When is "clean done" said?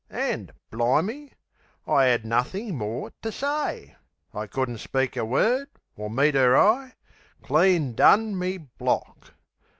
7.43-8.35